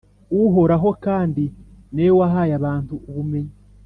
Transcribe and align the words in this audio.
Uhoraho 0.43 0.89
kandi 1.05 1.43
ni 1.93 2.03
we 2.07 2.11
wahaye 2.19 2.51
abantu 2.59 2.93
ubumenyi, 3.09 3.53